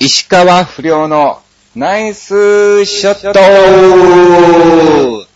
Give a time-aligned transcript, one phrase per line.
[0.00, 1.40] 石川不良の
[1.76, 5.26] ナイスショット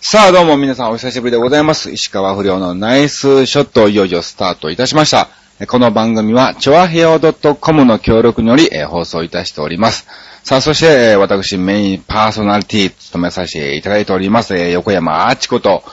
[0.00, 1.90] さあどうも皆さんお久しぶりでございます。
[1.90, 5.28] 石川不良のナイスショットをいよいよスタートいたしました。
[5.68, 10.06] この番組は、チョアヘオ .com の協力により、放送いたしております。
[10.42, 15.84] さあ、そして、私メインパーソナリティ務めさせていただいております、横山あちこと、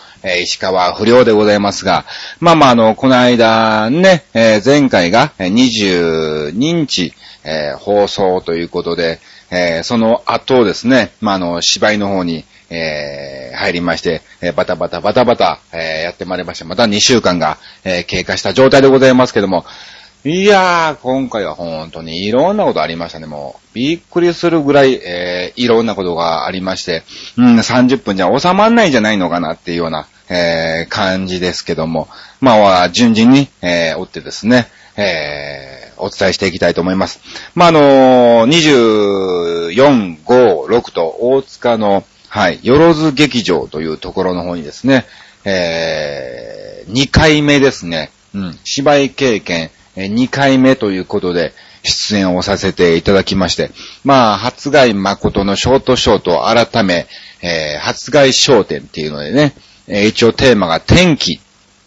[0.43, 2.05] 石川不良でございますが、
[2.39, 7.13] まあまあ、あの、この間ね、前回が22日、
[7.47, 9.19] えー放送ということで、
[9.49, 19.65] えーその後ですね、まあ、あの、芝居の方に、えー入りまして、えーバタバタバタバタ、えーやってまいりまして、また2週間が、えー経過した状態でございますけども、
[20.25, 23.27] いやー、今回は本当にいろんなことありましたね。
[23.27, 27.03] もう、びっくりするぐらい、えーいろんなことがありまして、
[27.37, 32.07] うん、30分じゃ収まんないんじゃないのかなっていうような、えー感じですけども、
[32.41, 37.19] まあ、順々に、えー追ってですね、えーお伝えしていきたいと思います。
[37.55, 45.05] まあ、あのー24、5、6と大塚の、はい、よろず劇場というところの方にですね、
[45.43, 51.53] えー、2回目ですね、うん、芝居経験、え2回目ということで、
[51.83, 53.71] 出演をさせていただきまして、
[54.03, 57.07] まあ、初外誠のショートショート改め、
[57.41, 59.53] えー、初外商店っていうのでね、
[59.87, 61.39] え一応テーマが天気、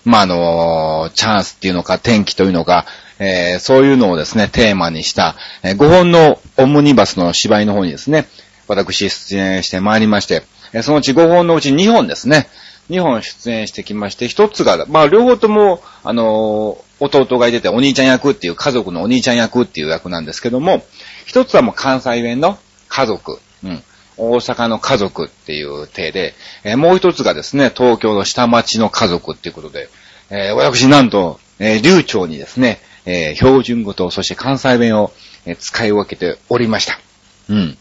[0.04, 2.86] まあ、あのチャンスっていうのか天気というのか、
[3.18, 8.26] えーそういうのをですね、テーマにした、え5本のオムニバスの芝居の方にですね、
[8.66, 10.42] 私出演してまいりまして、
[10.72, 12.48] えーそのうち5本のうち2本ですね、
[12.88, 20.82] 2本出演してきまして、1つが、まあ両方とも、あの弟がいててお兄ちゃん役っていう家族のお兄ちゃん役っていう役なんですけども、
[21.26, 23.82] 1つはもう関西弁の家族、うん、
[24.20, 29.88] 大阪の家族っていう体で、えーもう1つがですね、東京の下町の家族っていうことで、
[30.30, 35.12] えー私なんと、えー流暢にですね、えー標準語とそして関西弁を、
[35.46, 37.00] え使い分けておりました。
[37.48, 37.78] うん。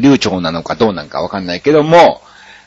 [0.00, 2.22] 流暢なのかどうなのかわかんないけども、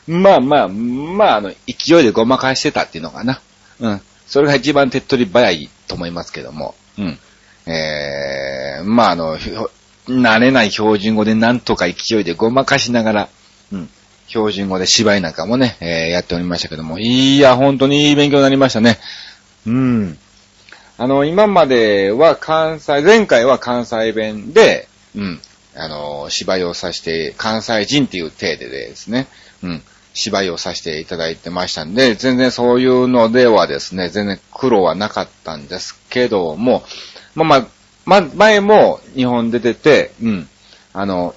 [0.06, 3.40] まあまあ、まあ、あの、勢いでごまかしてたっていうのかな。
[3.80, 4.00] うん。
[4.26, 6.74] それが一番手っ取り早いと思いますけども。
[6.98, 7.18] うん。
[7.66, 9.38] えー、まああの、
[10.08, 13.28] 慣れない標準語でなんとか勢いでごまかしながら、
[13.72, 13.88] うん。
[14.26, 16.98] 標準語で芝居なんかもね、えーやっておりましたけども。
[16.98, 18.98] いや、本当にいい勉強になりましたね。
[19.66, 20.18] うん。
[20.96, 25.40] あの、今までは関西、前回は関西弁で、うん、
[25.74, 29.26] あの、芝居をさせて、関西人っていう体でですね、
[29.62, 29.82] うん、
[30.14, 36.84] 芝居をさせていただいてましたんで、全然そういうのではですね、全然苦労はなかったんですけども、
[37.34, 37.66] まあまあ、
[38.04, 40.48] ま、前も日本で出てて、うん、
[40.92, 41.34] あの、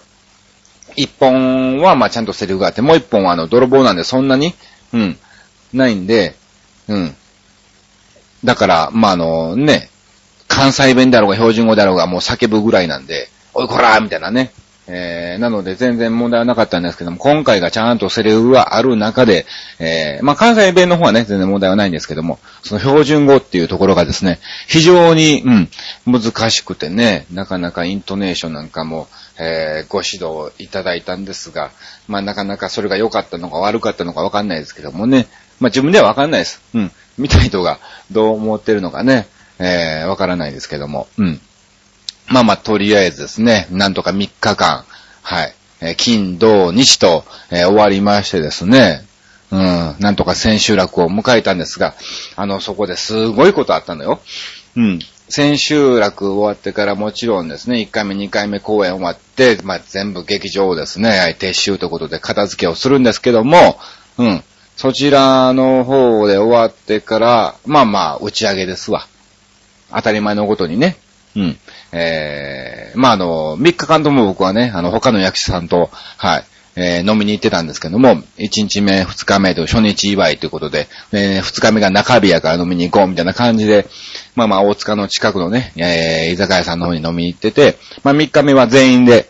[0.96, 4.54] 一本はまちゃんとセリフがあって、もう一本はあの、泥棒なんでそんなに、
[4.94, 5.18] うん、
[5.74, 6.36] ないんで、
[6.88, 7.16] うん、
[8.44, 9.90] だから、まあ、あの、ね、
[10.48, 14.52] 関西弁だろうが標準語だろうがもう叫ぶぐらいなんで、おいこらーみたいなね。
[14.90, 19.46] えー、なので全然問題はなかったんですけども、今回がちゃんとセリフがある中で、
[19.80, 25.70] えー、まあ、関西弁の方はね、全然問題はないんですけども、その標準語っていうところがですね、非常に、うん、
[26.06, 31.72] 難しくてね、なかなかイントネーションなんかも、えー、ご指導いただいたんですが、
[32.08, 35.28] まあ、なかなかそれが良かったのか悪かったのかわかんないですけどもね、
[35.60, 36.62] まあ、自分ではわかんないです。
[36.74, 36.92] うん。
[37.18, 37.80] 見た人が
[38.12, 39.28] どう思ってるのかね、
[39.60, 41.42] えー、わからないですけども、うん。
[42.28, 44.86] まあまあ、とりあえずですね、なんとか3日間、
[45.24, 49.06] はい、えー金、土、日と、えー終わりましてですね、
[49.52, 51.96] うん、なんとか千秋楽を迎えたんですが、
[52.36, 54.20] あの、そこですごいことあったのよ。
[54.76, 55.00] うん。
[55.30, 63.80] 千秋楽終わってからもちろんですね、1回目、2回目公演終わって、まあ、全部劇場をですね、はい撤収ということで片付けをするんですけども、
[64.18, 64.44] うん。
[64.76, 69.08] そちらの方で終わってから、まあまあ、打ち上げですわ。
[69.92, 70.98] 当たり前のことにね。
[71.38, 71.58] うん。
[71.92, 76.44] えー、まああの、3日間とも僕はね、あの、他の役者さんと、はい、
[76.76, 83.88] えー飲みに行ってたんですけども、1日目、2日目と初日祝いということで、えー2日目が中日やから飲みに行こうみたいな感じで、
[84.36, 89.30] まあまあ、大塚の近くのね、えー、居酒屋さんの方に飲みに行ってて、まあ3日目は全員で、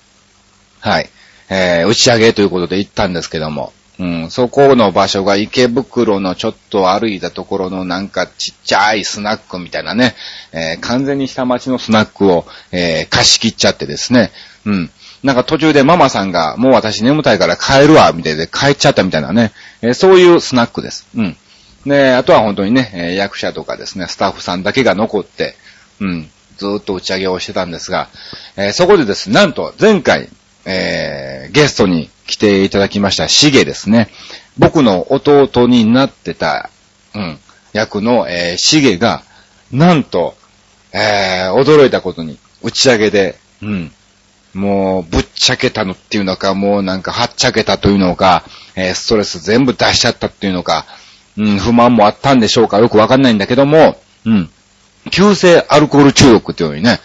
[0.80, 1.10] はい。
[1.50, 10.15] えー、打ち上げということで行ったんですけども、うん、そこの場所が池袋のちょっと歩いたところのなんかちっちゃいスナックみたいなね、
[10.51, 14.31] えー完全に下町のスナックを、えー貸し切っちゃってですね、
[14.65, 14.91] うん。
[15.23, 19.51] なんか途中でママさんが、もう私眠たいから帰るわ、みたいで帰っちゃったみたいなね、
[19.81, 21.07] えーそういうスナックです。
[21.15, 21.38] うん。
[21.88, 25.55] で、あとは本当にね、え役者とかですね、スタッフさんだけが残って、
[26.00, 28.09] うん、ずっと打ち上げをしてたんですが、
[28.57, 30.29] えそこでですね、なんと前回、
[30.67, 34.09] えーゲストに来ていただきました、シゲですね。
[34.59, 36.69] 僕の弟になってた、
[37.15, 37.39] うん、
[37.73, 39.23] 役の、えーシゲが、
[39.71, 40.35] なんと、
[40.91, 43.91] えー驚いたことに、打ち上げで、うん、
[44.53, 48.43] もう、ぶっちゃけたのっていうのか、もうなんか、はっちゃけたというのか、
[48.75, 50.85] えー、ストレス全部出しちゃったっていうのか、
[51.37, 54.49] うん、不満もあったんでしょうかよくわかんないんだけども、うん。
[55.11, 56.99] 急性アルコール中毒っていうのにね、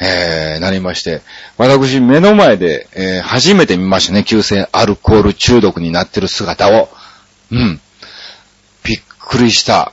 [0.00, 1.20] えー、なりまして、
[1.58, 6.88] 私目の前で、えー、初めて見ましたね、急性アルコール中毒になってる姿を。
[7.50, 7.80] うん。
[8.82, 9.92] びっくりした。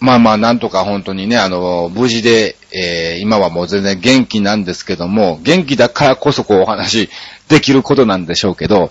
[0.00, 7.10] まあまあ、なんとか本当にね、あの、無事で、えー、今はもう全然元気なんですけども、元気だからこそこうお話
[7.48, 8.90] できることなんでしょうけど、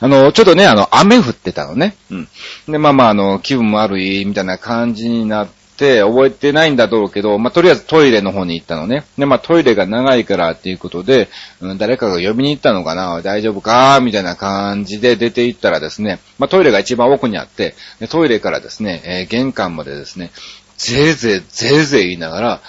[0.00, 1.94] あの、ちょっとね、あの、雨降ってたのね。
[2.10, 2.28] うん。
[2.68, 5.48] で、まあまあ、あの、気分も悪い、みたいな感じになっ
[5.80, 9.04] て、覚えてないんだろうけど、まあ、とりあえずトイレの方に行ったのね。
[9.16, 11.28] で、まあ、トイレが長いからっていうことで、
[11.60, 13.22] うん、誰かが呼びに行ったのかな？
[13.22, 14.00] 大丈夫か？
[14.02, 20.30] みたいな感じで出て行ったらですね、まあ、トイレが一番奥にあって、でトイレからですね、えー、玄関までですね、
[20.76, 22.60] ぜいぜい、ぜいぜい言いながら、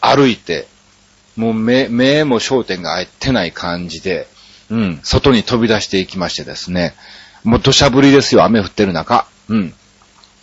[0.00, 0.68] 歩いて、
[1.36, 4.28] もう目、目も焦点が合ってない感じで、
[4.70, 6.94] うん、外に飛び出していきましてですね、
[7.44, 9.26] もう土砂降りですよ、雨降ってる中。
[9.48, 9.74] うん。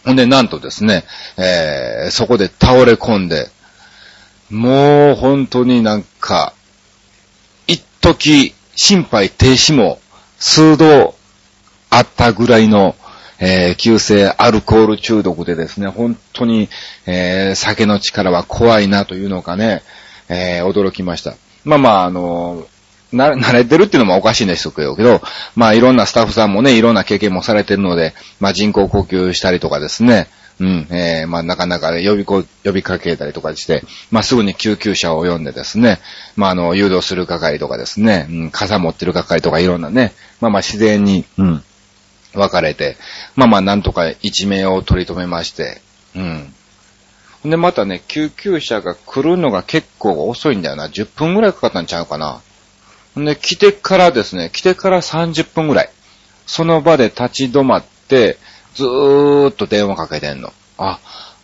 [0.06, 1.04] ほんで、なんとですね、
[1.38, 3.50] えー、そこで倒れ込んで、
[4.50, 6.54] もう本当になんか、
[7.68, 10.00] 一時心肺停止も
[10.40, 11.16] 数度
[11.90, 12.96] あったぐらいの、
[13.40, 16.70] えー、急性アルコール中毒でですね、本当に、
[17.06, 19.84] えー、酒の力は怖いなというのかね、
[20.30, 21.36] えー、驚きました。
[21.64, 22.66] まあまあ、あの
[23.12, 25.22] な、慣れてるっていうのもおかしいんですけど、
[25.56, 30.28] まあいろんなスタッフさんもね、いろんな経験もされてるので、まあ人工呼吸したりとかですね、
[30.60, 36.00] うん、えー、まあなかなか、ね、呼びこ、呼びかけたりとかして、まあすぐに救急車を呼んでですね、
[36.36, 41.64] まああの、誘導する係とかですね、うん、傘持ってる係とかいろんなね、まあまあ自然に、うん、
[42.34, 42.98] 分かれて、
[43.36, 45.82] まあまあなんとか一命を取り留めまして、
[46.16, 46.54] うん。
[47.46, 50.88] で、またね、救急車が来るのが結構遅いんだよな。
[50.88, 52.42] 10分ぐらいかかったんちゃうかな。
[53.26, 55.90] で、来てからですね、来てから30分ぐらい、
[56.46, 58.38] その場で立ち止まって、
[58.76, 60.54] ずーっと電話かけてんの。
[60.78, 61.00] あ、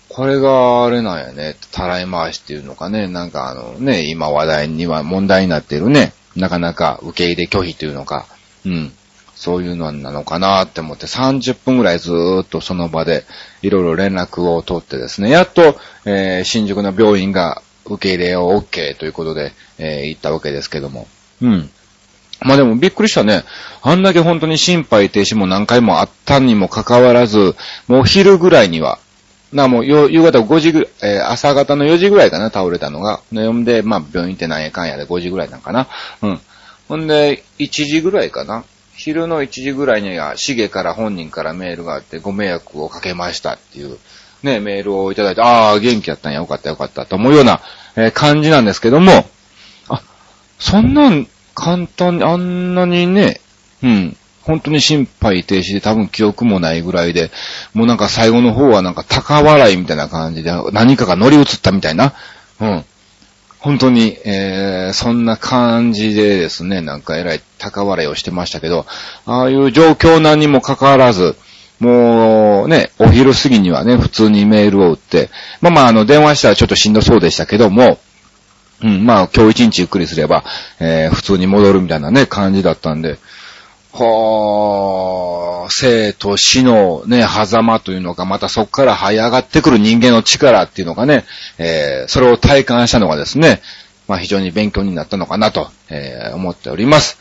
[0.10, 8.25] これがあれなんやね、たらい回しっていうのかね、なんかあのね、今話題には問題になってるね、なかなか受け入れ拒否というのか、
[8.66, 8.94] うん。
[9.36, 13.25] そういうのなのかなって思って30分ぐらいずーっとその場で
[13.62, 21.07] いろいろ連絡を取ってですね、やっと、えー、新宿の病院が受け入れを OK ということで、えー、行ったわけですけども。
[21.41, 21.69] うん。
[22.41, 23.43] まあでもびっくりしたね。
[23.81, 27.55] あんだけ本当に心肺停止も何回もあったにもかかわらず、
[27.87, 28.99] もう昼ぐらいには、
[29.53, 33.21] な、もう夕方5時ぐらい、えー、朝方の4時ぐらいかな、倒れたのが。
[33.31, 35.87] ねんで、まあ病院って何やかんやで5時ぐらいなんかな。
[36.21, 36.41] うん。
[36.87, 38.63] ほんで、1時ぐらいかな。
[38.95, 43.97] 昼の1時ぐらいには、シゲから本人からメールがあって、ご迷惑をかけましたっていう、
[44.43, 47.61] ね、メールをいただいて、ああ、元気やったんや、よかったよかった、と思うような、
[47.95, 49.25] えー、感じなんですけども、
[50.59, 53.41] そんなん簡単に、あんなにね、
[53.83, 57.31] うん、本当に心肺停止で多分記憶もないぐらいで、
[57.73, 62.13] もうなんか最後の方はなんか高笑いみたいな感じで、何かが乗り移ったみたいな、
[62.59, 62.85] うん。
[63.57, 68.85] 本当に、えー、そんな感じでですね、なんか偉い高笑いをしてましたけど、
[69.25, 71.35] ああいう状況何にもかかわらず、
[71.79, 75.31] もうね、お昼過ぎにはね、普通にメールを打って、
[75.61, 77.97] まあまああの、電話したらちょっとしんどそうでしたけども、
[78.83, 80.44] うん、まあ今日一日ゆっくりすれば、
[80.80, 83.17] えー、普通に戻るみたいなね、感じだったんで、
[83.94, 91.24] はぁ、生と死のね、狭間というのが、またそこから這い上がってくる人間の力っていうのがね、
[91.58, 93.62] えー、それを体感したのがですね、
[94.08, 97.17] まあ非常に勉強になったのかなと、えー、思っております。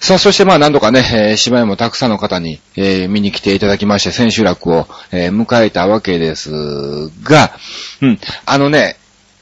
[0.00, 7.52] さあ、そしてまあ何度かね、えー、芝居もたくさんの方に、えー、見に来ていただきまして、千秋楽を、えー、迎えたわけですが、
[8.02, 8.96] うん、あのね、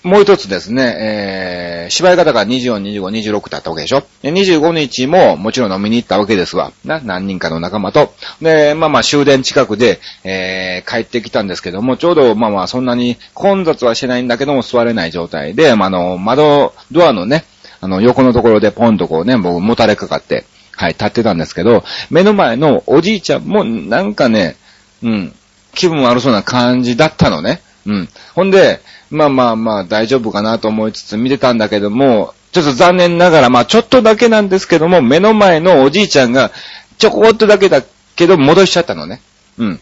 [0.04, 6.72] もう一つですね、えー、芝居方が24、25、26だったわけでしょ ?25 日ももちろん飲みに行ったわけですわ。
[6.84, 8.12] な、何人かの仲間と。
[8.42, 17.46] で、まあまあ終電近くで、えー、帰ってきたんですけども、ちょうどまあまあそんなに混雑はしてないんだけども座れない状態で、ま、あの、窓、ドアのね、
[17.80, 24.56] あの、横のところでポンとこうね、僕もたれかかって、はい、立ってたんですけど、目の前のおじいちゃんもなんかね、
[25.02, 25.34] うん、
[25.74, 27.62] 気分悪そうな感じだったのね。
[27.86, 28.08] うん。
[28.34, 28.80] ほんで、
[29.14, 36.50] まあまあまあ大丈夫かなと思いつつ見てたんだけども、ちょっと残念ながら、まあちょっとだけなんですけども、目の前のおじいちゃんが、
[36.98, 37.82] ちょこっとだけだ
[38.16, 39.22] けど戻しちゃったのね。
[39.58, 39.80] うん。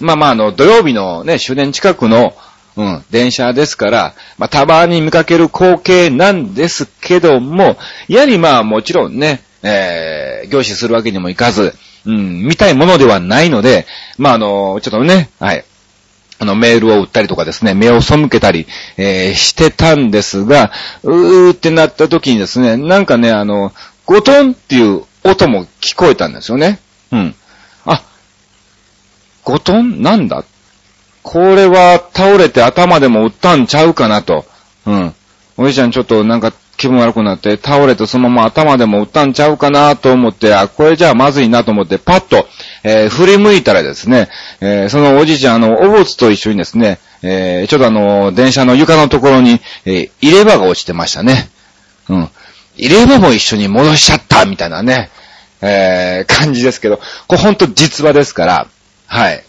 [0.00, 2.34] まあまああの、土曜日のね、終電近くの、
[2.76, 7.76] うん、電車ですから、まあたまに見かける光景なんですけども、
[8.08, 11.74] やはりまあもちろんね、えー、凝視するわけにもいかず、
[12.06, 13.86] うん、見たいものではないので、
[14.18, 15.64] まああの、ちょっとね、はい、
[16.38, 20.72] あの、メールを打ったりとかですね、目を背けたり、えー、してたんですが、
[21.02, 23.72] うーってなった時にですね、なんかね、あの、
[24.06, 26.80] ゴトンっていう音も聞こえたんですよね。
[27.12, 27.34] うん。
[27.86, 28.02] あ、
[29.44, 30.02] ゴトン？
[30.02, 30.44] なんだ？
[31.22, 34.44] これは倒れて頭でも打ったんちゃうかなと。
[34.84, 35.14] うん。
[35.56, 42.46] おじちゃんちょっとなんか気分悪くなって倒れてそのまま頭でも打ったんちゃうかなと思って、あ、これじゃあまずいなと思ってパッと、
[42.84, 44.28] えー、振り向いたらですね、
[44.60, 51.50] えー、そのおじいちゃんあの、お物と一緒にですね、えー、ちょっとあの、電車の床のところに、え入れ歯が落ちてましたね。
[52.08, 52.30] うん。
[52.76, 55.10] 入れ歯も一緒に戻しちゃったみたいなね、
[55.62, 58.68] え感じですけど、これほんと実話ですから、
[59.06, 59.42] はい。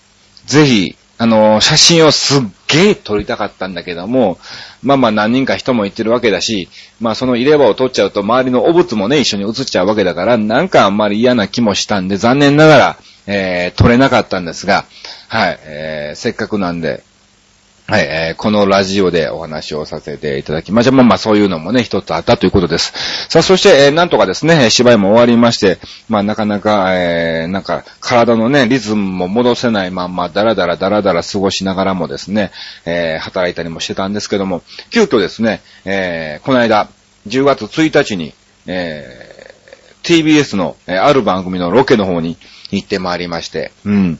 [0.45, 4.37] ぜひ、あの、写真をすっげえ撮りたかったんだけども、
[4.83, 12.97] まあまあ何人か人も言ってるわけだし、まあその入れ歯を取っちゃうと周りの汚物もね、一緒に映っちゃうわけだから、なんかあんまり嫌な気もしたんで、残念ながら、
[13.27, 14.85] えー、撮れなかったんですが、
[15.27, 17.03] はい、えー、せっかくなんで、
[17.87, 20.91] はい、えー、このラジオでお話をさせていただきました。
[20.91, 22.93] まあまあそういうのもね、一つあったということです。
[23.29, 25.77] さあ、そして、えー、なんとかですね、芝居も終わりまして、
[26.09, 32.51] まあなかなか、えー、なんか、体のね、リズムも戻せないまんま、だらだらだらだら過ごしながらもですね、
[32.85, 36.89] えー、働いたりもしてたんですけども、急遽ですね、えー、この間、
[37.27, 38.33] 10月1日に、
[38.65, 42.35] えー、TBS の、えー、ある番組のロケの方に
[42.71, 44.19] 行ってまいりまして、うん。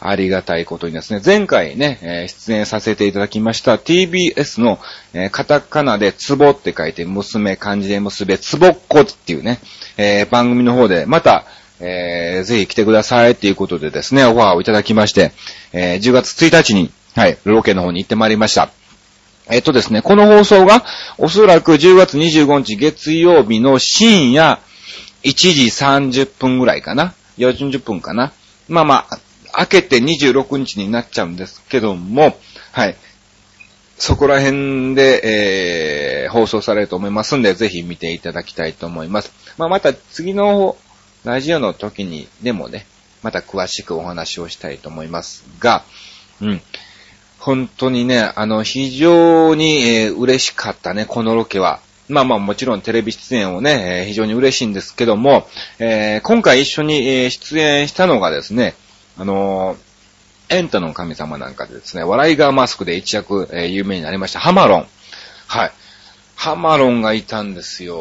[0.00, 4.78] ありがたいことにですね、前回ね、えー、出演させていただきました TBS の、
[5.12, 9.58] えー、カタカナでツボって書いて娘、漢字で結べ、ツボっ子っていうね、
[9.96, 11.44] えー、番組の方で、また、
[11.80, 15.32] えー、ぜひ来てくださいっていうことでですね、オファーをいただきまして、
[15.72, 18.70] えー、10月1日に、はい、ロケの方に行ってまいりました。
[19.50, 20.84] えっとですね、この放送が、
[21.16, 24.60] おそらく10月25日月曜日の深夜
[25.22, 27.14] 1時30分ぐらいかな。
[27.38, 28.32] 40分かな。
[28.68, 29.18] まあまあ、
[29.58, 32.36] 明けて26日になっちゃうんですけども、
[32.72, 32.96] はい。
[33.98, 39.32] そこら辺で、えー、放送されると思いますんで、ぜひ見ていただきたいと思います。
[39.56, 40.76] まあ、また次の
[41.24, 42.86] ラジオの時にでもね、
[43.22, 45.82] また詳しくお話をしたいと思いますが、
[46.40, 46.60] うん。
[47.40, 51.80] 本当にね、あの、非常に、えー、嬉しかったね、このロケは。
[52.08, 55.46] まあまあもちろんテレビ出演をね、えー、非常に嬉しいんですけども、
[55.78, 58.74] えー、今回一緒に、出演したのがですね、
[59.18, 59.76] あの
[60.48, 64.86] エンタの神様なんかでですね、笑いがマスクで一躍、え有名になりました、ハマロン。
[65.46, 65.72] はい。
[66.36, 67.96] ハマロンがいたんですよ。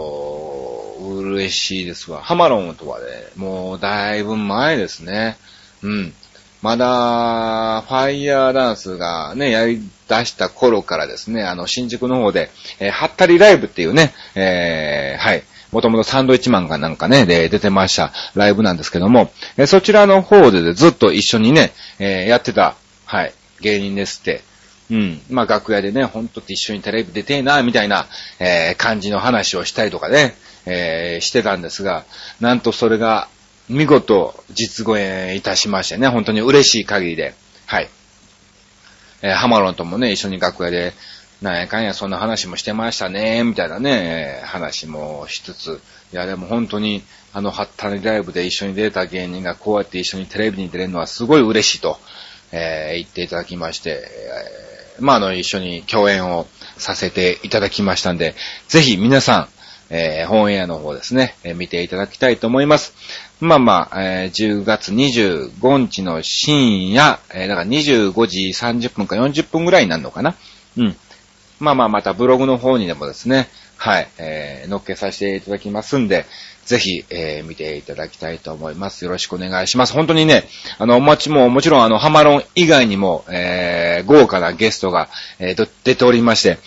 [1.00, 2.22] 嬉しいですわ。
[2.22, 5.38] ハマロンとはね、もうだいぶ前ですね。
[5.82, 6.14] うん。
[6.62, 12.50] まだ、ファイヤーダンスがね、やり出した頃からですね、あの、新宿の方で、
[12.80, 24.42] えー、ハッタリライブっていうね、えー、はい、もともとサンドイッチマンがなんかね、で、出てましたライブなんですけども、えー、そちらの方で、ずっと一緒にね、えー、やってた、はい、芸人ですって。
[24.90, 25.22] うん。
[25.30, 28.08] まあ、楽屋でね、ほんと一緒にテレビ出てえな、みたいな、
[28.40, 30.36] えー、感じの話をしたりとかね、
[30.66, 32.06] えー、してたんですが、
[32.40, 33.28] なんとそれが、
[33.70, 37.34] 見事、実現いたしましてね、本当に嬉しい限りで、
[37.66, 37.90] はい。
[39.22, 40.94] えー、ハマロンともね、一緒に楽屋で、
[41.42, 45.82] なんやかんやそんな話もしてましたね、みたいなね、話もしつつ、
[46.14, 51.98] いやでも本当に、あの、ハッタリライブで一緒に出た芸人がこうやって一緒にテレビに出れるのはすごい嬉しいと、
[52.52, 54.02] えー、言っていただきまして、
[54.98, 56.48] えー、まあ、あの、一緒に共演を
[56.78, 58.34] させていただきましたんで、
[58.68, 59.57] ぜひ皆さん、
[59.90, 62.94] えー、本エアの方ですね、えー、見ていただきたいと思います。
[63.40, 70.36] まあまあ、えー、10月25日の深夜、えー、だから25時30分か40分ぐらいになるのかな。
[70.78, 70.96] うん。
[71.60, 76.26] まあまあ、またブログの方にでもですね、はい、えー、載っけさせていただきますんで、
[76.66, 79.06] ぜひ、えー、見ていただきたいと思います。
[79.06, 79.94] よろしくお願いします。
[79.94, 80.44] 本当にね、
[80.80, 85.08] あの、お待ちも、もちろんあの、ハマロン以外にも、えー、豪華なゲストが、
[85.40, 86.58] えー、出ておりまして、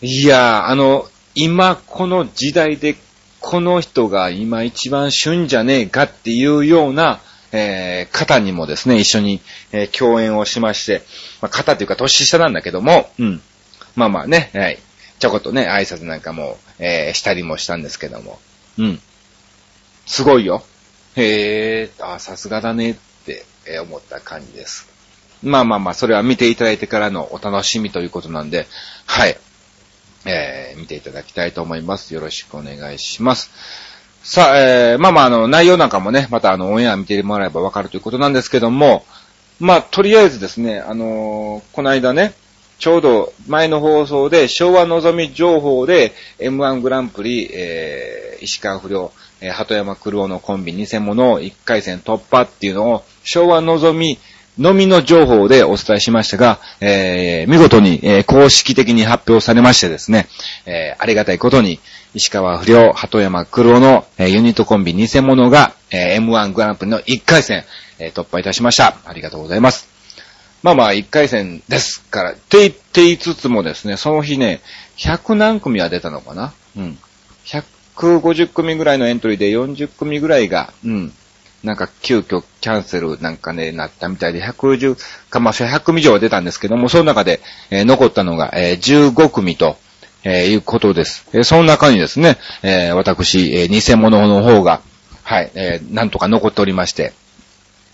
[0.00, 1.06] いやー、あの、
[1.40, 2.96] 今、この時代で、
[3.38, 7.20] この人が今一番旬じゃねえかっていうような、
[7.52, 9.40] えー、方にもですね、一緒に、
[9.70, 11.02] えー、共演をしまして、
[11.40, 13.40] まあ、方というか年下なんだけども、うん。
[13.94, 14.80] まあまあね、はい。
[15.20, 18.40] ちょこっとね、挨拶なんかも、えー、したりもしたんですけども。
[18.76, 19.00] うん。
[20.06, 20.64] すごいよ。
[21.14, 24.88] へえ、あ、さすがだねって、え思った感じです。
[25.44, 28.66] まあまあまあ、それは見ていただいてからのお楽しみということなんで、
[29.06, 29.38] はい。
[30.28, 32.12] えー、見ていただきたいと思います。
[32.12, 33.50] よろしくお願いします。
[34.22, 39.06] さあ、えー、まあまあ、あの、内容なんかもね、またあの、オンエア見てもらえばわかるということなんですけども、
[39.58, 42.34] まあ、とりあえずですね、あのー、この間ね、
[42.78, 54.18] ちょうど前の放送で昭和のぞみ情報で M1 グランプリ、えー、石川不良、えー、鳩山黒尾のコンビ偽物を1回戦突破っていうのを昭和のぞみ
[54.58, 60.26] のみの情報でお伝えしましたが、えー、見事に、えー、公式的に発表されましてですね、
[60.66, 61.80] えー、ありがたいことに、
[62.14, 67.64] 石川不良、鳩山黒の、えー、ユニットコンビ偽物が、えー、M1 グランプリの1回戦、
[67.98, 68.96] えー、突破いたしました。
[69.04, 69.88] ありがとうございます。
[70.62, 74.60] まあまあ、1回戦ですから、って言って言いつつもですね、その日ね、
[74.96, 76.52] 100何組は出たのかな？
[76.76, 76.98] うん。
[77.44, 81.12] 150組ぐらいのエントリーで40組ぐらいが、うん、
[81.64, 84.96] なんか急遽キャンセルなんかね、なったみたいで、110
[85.28, 89.76] か、まあ、100組以上は出たんですけども、その中で、えー、残ったのが、えー、15組と、
[90.22, 91.26] えー、いうことです。
[91.32, 94.82] えー、その中にですね、えー、私、えー、偽物の方が、
[95.24, 97.12] はい、えー、なんとか残っておりまして、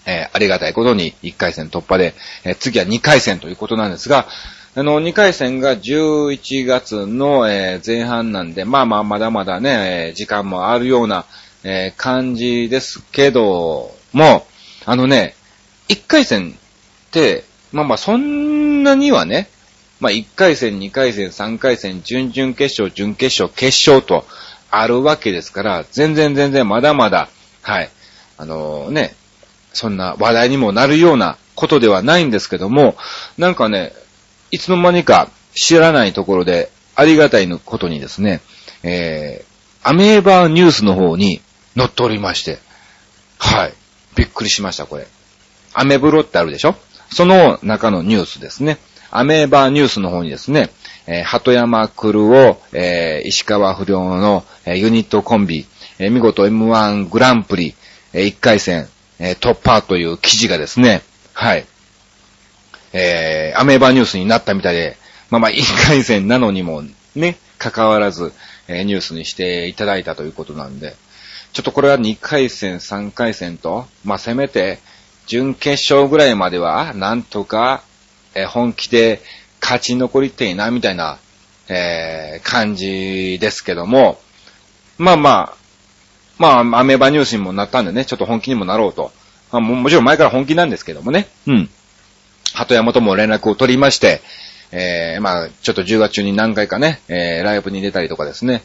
[0.07, 4.27] えー、ありがたいことに1回戦突破で、えー、次は2回戦ということなんですが、
[4.77, 11.27] あの、2回戦が11月の、えー、前半なんで、まあまあ、まだまだね、えー、時間もあるような、
[11.65, 14.47] えー、感じですけども、
[14.85, 15.35] あのね、
[15.89, 19.49] 1回戦って、まあまあそんなにはね、
[19.99, 24.27] まあ1回戦、2回戦、3回戦、準々決勝、準決勝、決勝と
[24.71, 27.29] あるわけですから、全然全然まだまだ、
[27.63, 27.91] はい、
[28.37, 29.15] あのー、ね、
[29.73, 32.97] そんな話題にもなるようなことではないんですけども、
[33.39, 33.93] なんかね、
[34.51, 38.41] いつの間にか知らないところでありがたいことにですね、
[38.83, 41.41] えー、アメーバーニュースの方に
[41.77, 42.59] 載っておりまして。
[43.39, 43.75] はい。
[44.17, 45.07] びっくりしました、これ。
[45.73, 46.75] アメブロってあるでしょ？
[47.11, 48.79] その中のニュースですね。
[49.11, 50.71] アメーバーニュースの方にですね、
[51.07, 55.67] えー、鳩山クルを、えー、石川不良の、えー、ユニットコンビ、
[55.99, 57.75] えー、見事 M1 グランプリ、
[58.13, 58.89] えー、1回戦、
[59.19, 61.03] えー、突破という記事がですね、
[61.33, 61.67] はい。
[62.93, 64.97] えー、アメーバーニュースになったみたいで、
[65.31, 66.83] まあまあ、1回戦なのにも
[67.15, 68.33] ね、関わらず、
[68.69, 70.97] えー、ニュースにしていただいたということなんで、
[71.55, 74.81] ちょっとこれは2回戦、3回戦と、まあ、せめて、
[75.27, 77.85] 準決勝ぐらいまでは、なんとか、
[78.35, 79.23] え本気で
[79.63, 81.19] 勝ち残りていな、みたいな、
[81.69, 84.21] えー、感じですけども、
[84.99, 85.57] まあまあ、
[86.39, 89.13] まあ、アメーバニュースにもなったんでね、ちょっと本気にもなろうと。
[89.53, 91.29] まあ、ももちろん前から本気なんですけどもね。
[91.47, 91.71] うん。
[92.53, 94.23] 鳩山とも連絡を取りまして、
[94.73, 98.65] えー、まあ、ちょっと10月中に何回かね、えー、ライブに出たりとかですね、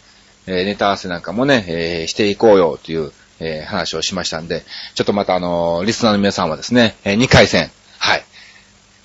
[0.50, 8.24] えネタ合わせなんかもね、えしていこうよという、え話をしましたんで、ちょっとまたあのリスナーの皆さんはですね、え2回戦、はい、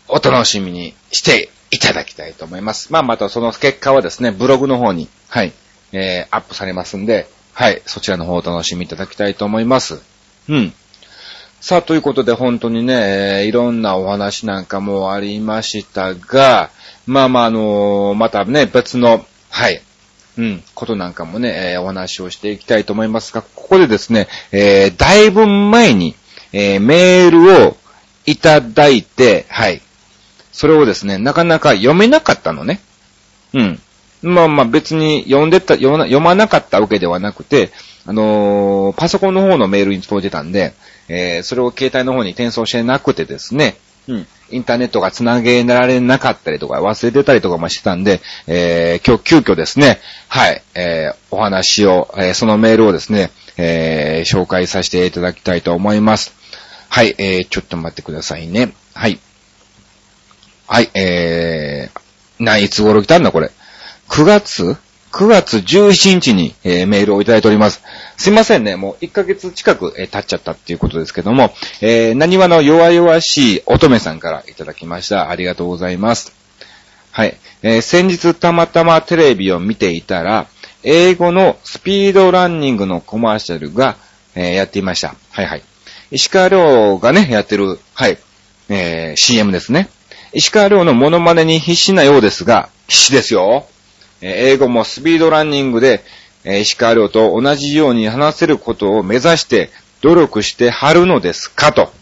[0.08, 2.92] お楽しみにしていただきたいと思います。
[2.92, 5.52] まあ、またその結果はですね、ブログの方に、はい、
[5.92, 10.02] えー、アップされますんで、はい、そちらの方をお楽しみいただきたいと思います。
[10.48, 10.72] うん。
[11.60, 16.70] さあ、ということで本当にね、えー、いろんなお話なんかもありましたが、
[17.06, 19.82] まあまあ、あのー、またね、別の、はい、
[20.36, 26.16] うん、ことなんかもね、えー、お話をしていきたいと思いますが、ここでですね、えー、だいぶ前に、
[26.52, 27.76] えー、メールを
[28.26, 29.80] いただいて、はい。
[30.52, 32.80] それをですね、なかなか読めなかったのね。
[33.52, 33.80] うん。
[34.22, 37.70] まあまあ別に読んでた、読まなかったわけではなくて、
[38.06, 40.74] あのー、パソコンの方のメールに届いてたんで、
[41.08, 43.76] えー、それを携帯の方に転送してなくてですね、
[44.08, 44.26] うん。
[44.50, 56.34] インターネットが繋げられなかったりとか、忘れてたりとかもしてたんで、えー、今日急遽ですね、はい、えー、お話を、えー、そのメールをですね、えー、紹介させていただきたいと思います。
[56.88, 58.72] はい、えー、ちょっと待ってくださいね。
[58.94, 59.18] はい。
[60.66, 63.50] はい、えー、な、いつ頃来たんだこれ
[64.08, 64.76] ？9月？
[65.14, 67.84] 9月17日に、えー、メールをいただいております。
[68.16, 75.30] すいませんね、もう1ヶ月近く、えー、経っちゃったっていうことですけども、えー、何話の弱々しい乙女さんからいただきました。
[75.30, 76.32] ありがとうございます。
[77.12, 77.36] はい。
[77.62, 80.48] えー、先日たまたまテレビを見ていたら、
[80.82, 83.96] 英語のスピードランニングのコマーシャルが、
[84.34, 85.14] えー、やっていました。
[85.30, 85.62] はいはい。
[86.10, 88.18] 石川亮がね、やってる、はい、
[88.68, 89.88] えー、CM ですね。
[90.32, 93.68] 石川亮のモノマネに必死なようですが、必死ですよ。
[94.26, 96.02] 英語もスピードランニングで、
[96.44, 99.70] 石川遼と同じように話せることを目指して
[100.02, 101.92] 努力してはるのですかと。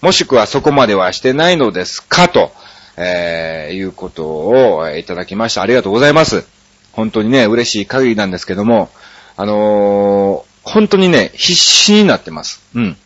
[0.00, 2.52] もしくはそこまではしてないのですかと、
[2.96, 5.62] えー、いうことをいただきました。
[5.62, 6.46] ありがとうございます。
[6.92, 8.90] 本当にね、嬉しい限りなんですけども、
[9.36, 12.62] あのー、本当にね、必死になってます。
[12.74, 12.90] うん。
[12.90, 13.00] だか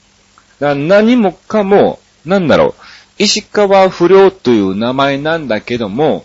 [0.68, 2.82] ら何もかも、なんだろう、
[3.18, 6.24] 石川不良という名前なんだけども、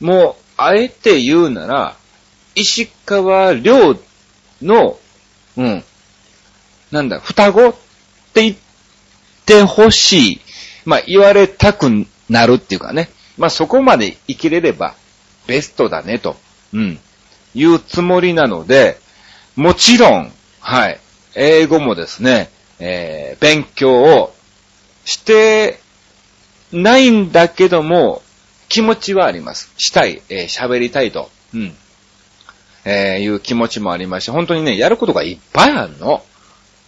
[0.00, 1.96] もう、あえて言うなら、
[2.54, 3.98] 石川亮
[4.60, 4.98] の、
[5.56, 5.84] うん、
[6.90, 7.72] なんだ、双子っ
[8.32, 8.56] て言っ
[9.46, 10.40] てほしい。
[10.84, 11.88] まあ、言われたく
[12.28, 13.10] なるっていうかね。
[13.38, 14.94] まあ、そこまで生きれれば
[15.46, 16.36] ベストだねと、
[16.72, 16.98] うん、
[17.54, 18.98] いうつもりなので、
[19.56, 21.00] もちろん、はい、
[21.34, 24.34] 英語もですね、えー、勉強を
[25.04, 25.80] して
[26.72, 28.22] ないんだけども、
[28.72, 29.70] 気持ちはあります。
[29.76, 31.30] したい、えー、喋りたいと。
[31.52, 31.74] うん。
[32.86, 36.24] えー、いう気持ちもありまして、本当にね、やることがいっぱいあるの。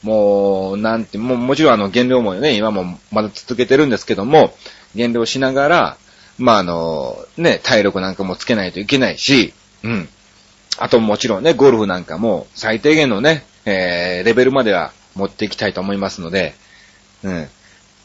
[0.02, 4.56] もう、なんて、ももちろんあの、減量もね、今もまだ続けてるんですけども、
[4.94, 5.96] 減量しながら、
[6.38, 10.08] まあ、あの、ね、体力なんかもつけないといけないし、うん。
[10.78, 16.54] あともちろんね、ゴルフなんかも最低限のね、えー、レベルまでは持っていきたいと思いますので、
[17.24, 17.48] うん。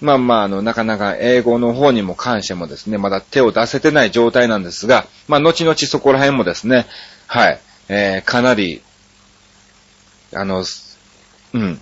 [0.02, 6.86] まあまあ、あの、なかなか英語の方にも関してもですね、まだ手を出せてない状態なんですが、まあ、後々そこら辺もですね、
[7.28, 7.60] はい、
[7.90, 8.82] えー、かなり、
[10.34, 10.64] あの、
[11.54, 11.82] うん、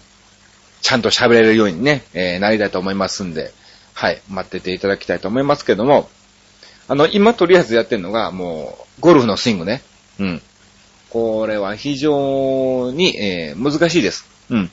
[0.82, 3.52] ちゃんと喋れるようにね、えー、なりたいと思いますんで、
[3.94, 6.10] はい、待ってていただきたいと思いますけども、
[6.88, 9.82] あの、今とりあえずやってるのが、もう、ゴルフのスイングね。
[10.20, 10.42] うん。
[11.10, 14.26] これは非常に、えー、難しいです。
[14.50, 14.72] うん。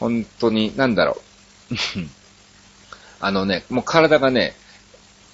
[0.00, 1.20] 本当に、なんだろ
[1.70, 1.74] う。
[3.22, 4.54] あのね、もう体がね、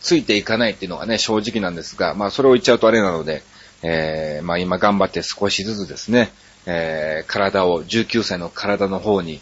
[0.00, 3.42] ついていかないっていうのがね、正直なんですが、まあそれを言っちゃうとあれなので、
[3.82, 6.30] えー、まあ今頑張って少しずつですね、
[6.66, 9.40] えー、体を、19歳の体の方に、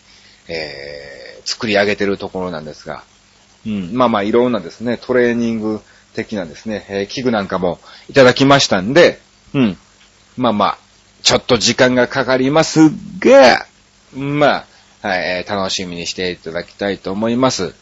[0.48, 3.02] えー、作り上げてるところなんですが、
[3.66, 5.80] うん、まあまあいろんなですね、トレーニング
[6.14, 9.20] 的なですね、えー、器具なんかもいただきましたんで、
[9.54, 9.76] うん、
[10.36, 10.78] まあまあ、
[11.22, 13.66] ちょっと時間がかかりますが、
[14.14, 14.66] ま
[15.02, 17.74] あ、はい、楽しみにしていただきたいと思います。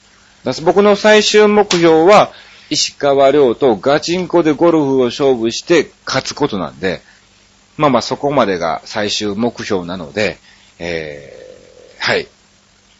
[0.62, 2.32] 僕の最終目標は、
[2.70, 7.02] 石川遼とガチンコでゴルフを勝負して勝つことなんで、
[7.76, 10.38] まあまあそこまでが最終目標なので、
[10.78, 12.28] えー、はい。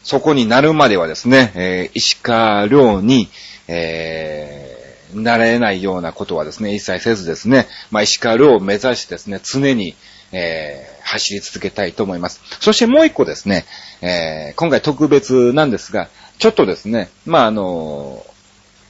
[0.02, 3.28] そこになるまではですね、えー、石川遼に、
[3.68, 9.96] えー、なれないようなことはですね、一切せずですね、まあ石川遼を目指してですね、常に、
[10.32, 12.40] えー、走り続けたいと思います。
[12.60, 13.64] そしてもう一個ですね、
[14.02, 18.24] えー、今回特別なんですが、ちょっとですね、まあ、あの、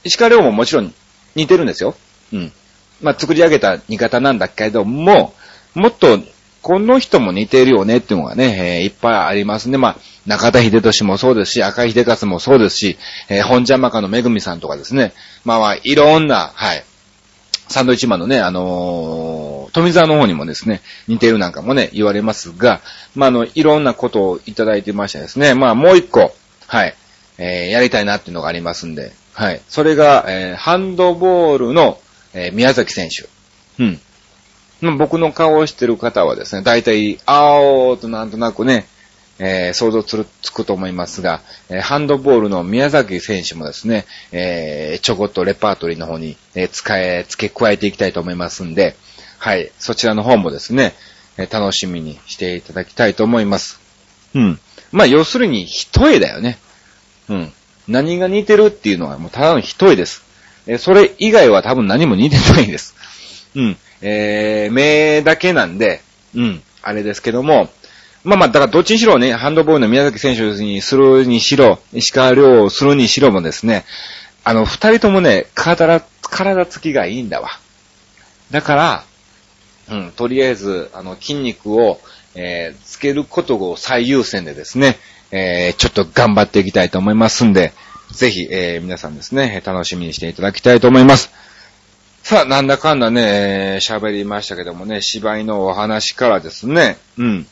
[0.03, 0.93] 石川遼ももちろん
[1.35, 1.95] 似てるんですよ。
[2.33, 2.51] うん。
[3.01, 5.33] まあ、作り上げた似方なんだけども、
[5.73, 6.19] もっと、
[6.61, 9.77] この人も似てるよねっていうのがね、えー、いっぱいありますね。
[9.77, 12.97] まあ、中田秀俊もそうですし、赤井秀勝もそうですし、
[13.29, 15.13] えー、本邪魔家のめぐみさんとかですね。
[15.43, 16.83] まあまあ、いろんな、はい。
[17.67, 22.81] サンドイッチマンのね、あのー、富澤の方にもですね、似てるなんかもね、言われますが、
[23.13, 26.33] まあ、あの、いろんなことをいただいてましてですね、まあ、もう一個、
[26.67, 26.95] はい。
[27.37, 29.61] えー、やりたいなっていうのがありますんで、はい。
[29.67, 31.99] それが、えー、ハンドボールの、
[32.33, 33.27] えー、宮崎選手。
[33.83, 33.99] うん。
[34.97, 38.87] 僕の顔をしてる方はですね、大体、あーとなんとなくね、
[39.39, 48.95] えー、想像つる、つくと思いますが、えー、ハンドボールの宮崎選手もですね、えー、ちょこっとレパートリーの方に、え使え、付け加えていきたいと思いますんで、
[49.37, 50.93] はい、そちらの方もですね、
[51.37, 53.81] え楽しみにしていただきたいと思います。
[54.33, 54.59] うん。
[54.91, 56.57] まあ、要するに、一重だよね。
[57.29, 57.53] うん。
[57.87, 60.23] 何が似てるっていうのはもうただの一重です。
[60.67, 62.95] えそれ以外は多分何も似てないです。
[63.55, 63.77] うん。
[64.01, 66.01] えー、目だけなんで、
[66.35, 67.69] うん、あれですけども、
[68.23, 73.85] まあまあ、だからどっちにしろね、ハンドボールの宮崎選手にするにしろ、石川遼をするにしろもですね、
[74.43, 77.49] あの、二人ともね、体、体つきがいいんだわ。
[78.49, 79.03] だから、
[79.91, 81.99] うん、とりあえず、あの、筋肉を、
[82.33, 84.97] えー、つけることを最優先でですね、
[85.31, 87.73] えー、ちょっと頑張っていきたいと思いますんで、
[88.11, 91.31] ぜひ、えー、皆さんですね、楽しみにしていただきたいと思います。
[92.23, 97.47] さあ、なんだかんだね、喋、りましたけどもね、芝居のお話からですね、うん。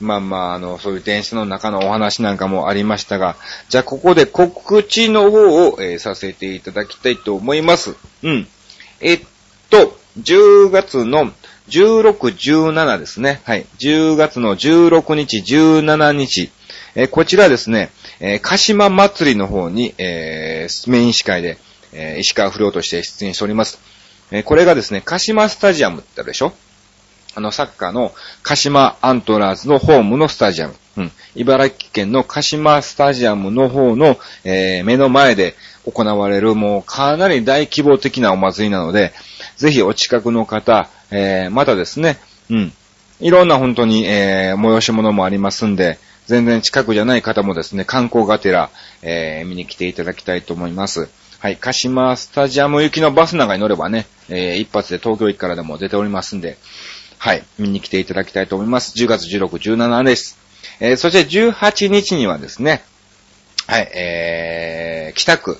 [0.00, 3.36] まあまあ、あの、そういう電車の中のお話なんかもありましたが、
[3.68, 7.94] じゃあここで告知の方を、えー、させていただきたいと思います。
[8.22, 8.46] うん。
[9.00, 9.20] えっ
[9.70, 11.32] と、10月の
[11.68, 13.40] 16、17ですね。
[13.44, 13.66] はい。
[13.78, 16.50] 10月の16日、17日、
[16.96, 21.58] え、こちらですね、え、鹿島祭りの方に、えー、メイン司会で、
[21.92, 23.78] え、石川不良として出演しております。
[24.30, 26.54] え、これがですね、鹿島スタジアムってあるでしょ？
[27.34, 30.74] あの、サッカーの鹿島アントラーズのホームのスタジアム。
[30.96, 31.12] うん。
[31.34, 35.54] 茨城県の鹿島スタジアムの方の、えー、目の前で
[35.84, 39.12] 行われるもうかなり大規模的なお祭りなので、
[39.58, 42.72] ぜひお近くの方、えー、またですね、うん。
[43.20, 48.70] いろんな本当に、えー、催し物もありますんで、全然近くじゃない方もですね、観光がてら、
[49.02, 51.08] えー、見に来ていただきたいと思います。
[51.38, 56.56] はい、鹿島スタジアム行きのバスなんかに乗ればね、えー、一発で東京駅からでも出ておりますんで、
[57.18, 58.98] はい、見に来ていただきたいと思います。
[58.98, 60.38] 10月16、17です。
[60.80, 62.82] えー、そして18日にはですね、
[63.66, 65.58] はい、えー、北区、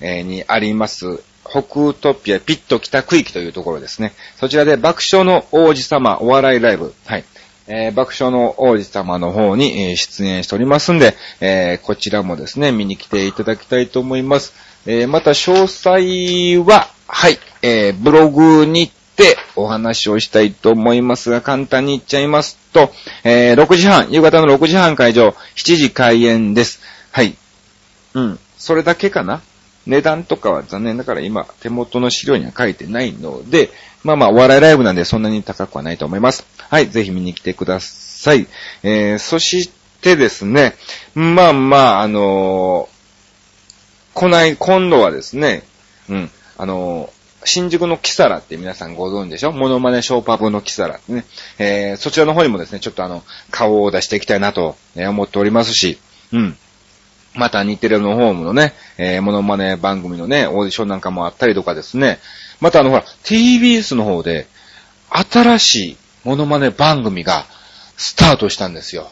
[0.00, 4.12] えー、にあります、北トピアピット北区域というところですね。
[4.36, 7.24] そちらで爆笑の王子様お笑いライブ、はい、
[7.66, 14.52] えー、爆笑の王子様の方に、出演しておりますんで、えー、こちらもですね、見に来ていただきたいと思います。
[14.86, 26.80] えー、また詳細は、はい、え、ブログにてお話をしたいと思いますが、簡単に言っちゃいますと、え、6時半、夕方の6時半会場、7時開演です。
[27.10, 27.36] はい。
[28.14, 28.38] うん。
[28.58, 29.42] それだけかな？
[29.86, 33.70] 値段とかは残念ながら今、手元の資料には書いてないので、
[34.02, 36.46] まあまあ、お笑いライブなんでそんなに高くはないと思います。
[36.58, 38.46] はい、ぜひ見に来てください。
[38.82, 39.70] えー、そし
[40.00, 40.74] てですね、
[41.14, 42.94] まあまあ、あのー、
[44.14, 45.62] こない、今度はですね、
[46.08, 49.52] うん、あのー、新宿のキサラって皆さんご存知でしょ？
[49.52, 51.26] モノマネショーパブのキサラってね。
[51.58, 55.98] えー、そちらの方にもですね、ちょっとあの、顔を出していきたいなと、思っておりますし、
[56.32, 56.56] うん。
[57.34, 62.18] また日テレのホームのね、えー、モノマネ番組のね、オーディションなんかもあったりとかですね。
[62.60, 64.46] またあのほら、TBS の方で、
[65.10, 67.46] 新しいモノマネ番組が
[67.96, 69.10] スタートしたんですよ。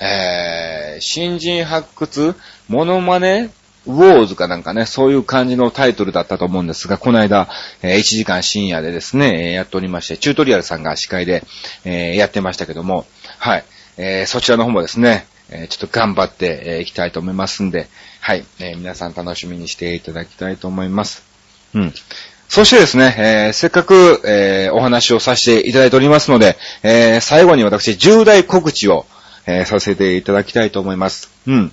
[0.00, 2.34] えー、新人発掘
[2.68, 3.50] モノマネ
[3.86, 7.48] ウォーズかなんかね、そういう感じのタイトルだったと思うんですが、この間、
[7.82, 11.44] えー、1時間深夜でですね、やっておりまして、チュートリアルさんが司会で、
[11.84, 13.06] えー、やってましたけども、
[13.38, 13.64] はい、
[13.96, 17.88] えー、そちらの方もですね、えちょっと頑張ってい、えきたいと思いますんで、
[18.20, 21.22] はい、え皆さん楽しみにしていただきたいと思います。
[21.74, 21.94] うん。
[22.48, 29.06] そしてですね、えー、せっかく、えー、お話をさせていただいておりますので、え、最後に私、重大告知を、
[29.48, 31.30] えさせていただきたいと思います。
[31.46, 31.72] うん。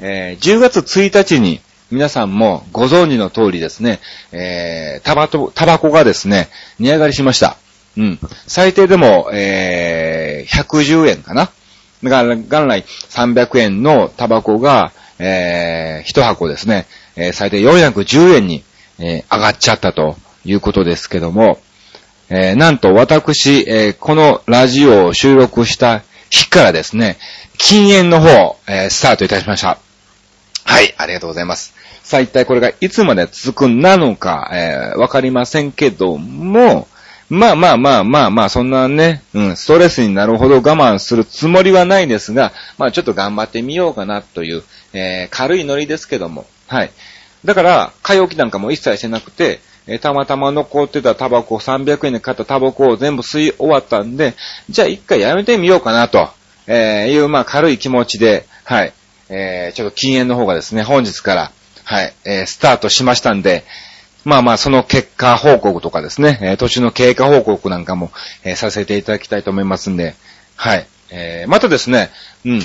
[0.00, 4.00] え10月1日に、皆さんもご存知の通りですね、
[4.32, 6.48] えタバコ、タバコがですね、
[6.78, 7.56] 値上がりしました。
[7.96, 8.18] うん。
[8.46, 11.50] 最低でも、え110円かな。
[12.02, 18.64] だから、元来300円のタバコが、えー、1箱ですね、えー、最低410円に、
[18.98, 21.58] えー、上がっちゃったということですけども、
[22.28, 27.18] えー、なんと私、えー、このラジオを収録した日からですね、
[27.56, 29.78] 禁煙の方、えー、スタートいたしました。
[30.64, 31.74] はい、ありがとうございます。
[32.02, 36.86] さあ一体これがいつまで続くなのか、えー、わかりませんけども、
[37.28, 44.62] まあまあまあまあまあ、そんなね、うん、ストレスになるほど我慢するつもりはないですが、まあちょっと頑張ってみようかなという、
[44.92, 46.90] えー、軽いノリですけども、はい。
[47.44, 54.34] だから、買い置きなんかも一切してなくて、え、たまたま残ってたタバコ、300円で買ったタバコを全部吸い終わったんで、
[54.68, 56.28] じゃあ一回やめてみようかなと、
[56.66, 58.92] えー、いう、まあ軽い気持ちで、はい。
[59.28, 61.52] えー、ちょっと禁煙の方がですね、本日から、
[61.84, 63.64] はい、えー、スタートしましたんで、
[64.26, 68.10] まあまあ、その結果報告とかですね、えー、途中の経過報告なんかも、
[68.42, 70.16] えー、させていただきたいと思いますんで、
[70.56, 70.86] はい。
[71.10, 72.10] えー、またですね、
[72.44, 72.60] うん、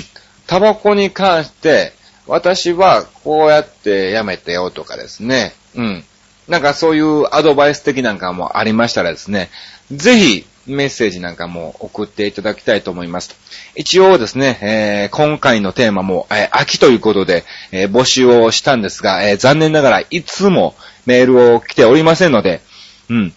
[0.48, 1.92] タバコに関して、
[2.26, 6.04] 私はこうやってやめてよとかですね、うん。
[6.48, 9.48] なんかそういうアドバイス的なんかもありましたらですね、
[9.92, 13.36] ぜひメッセージなんかも送っていただきたいと思います。
[13.76, 20.74] 一応ですね、えー、今回のテーマも、えー、秋ということで、えー、募集をしたんですが、え残念ながらいつも、
[21.06, 22.60] メールを来ておりませんので、
[23.08, 23.34] うん。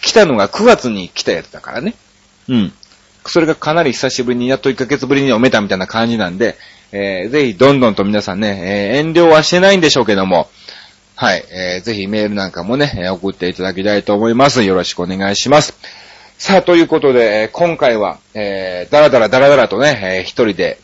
[0.00, 1.94] 来たのが9月に来たやつだからね。
[2.48, 2.72] うん。
[3.26, 6.56] それがかなり久しぶりに、やっと1ヶ月ぶりに読めたみたいな感じなんで、
[6.92, 10.48] えー、ぜひどんどんと皆さんね、えー、遠慮はしてないんでしょうけども、
[11.14, 14.62] はい、えー、ぜひメールなんかもね、送っていただきたいと思います。
[14.62, 15.76] よろしくお願いします。
[16.38, 20.78] さあ、ということで、今回は、えー、だらだらだらだらとね、えー、一人で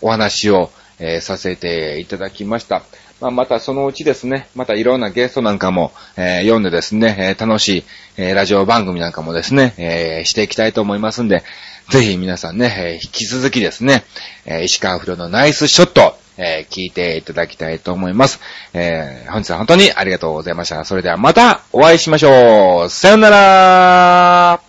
[0.00, 2.82] お話を、えー、させていただきました。
[3.20, 7.84] まあ、またそのうちですね、またいろんなゲストなんかも、えー、読んでですね、え、楽しい、
[8.18, 11.42] えー、ラジオ番組なんかもですね、えしていきたいと思いますんで、
[11.88, 14.04] ぜひ皆さんね、え引き続きですね、
[14.44, 18.40] え石川不良のナイスショット、え聞いていただきたいと思います。
[18.74, 20.84] え本日は本当にありがとうございました。
[20.84, 22.90] それではまたお会いしましょう。
[22.90, 24.65] さよなら